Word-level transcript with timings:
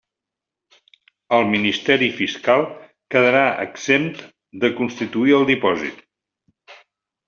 El 1.39 1.45
ministeri 1.51 2.09
fiscal 2.23 2.67
quedarà 3.15 3.45
exempt 3.69 4.21
de 4.67 4.77
constituir 4.83 5.41
el 5.41 5.51
depòsit. 5.57 6.07